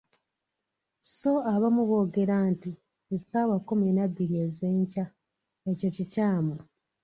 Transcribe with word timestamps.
So 1.17 1.31
abamu 1.53 1.81
boogera 1.89 2.35
nti 2.51 2.71
"essaawa 3.15 3.55
kkumi 3.61 3.87
na 3.95 4.05
bbiri 4.09 4.35
ez'enkya", 4.45 5.05
ekyo 5.69 5.89
kikyamu. 5.95 6.55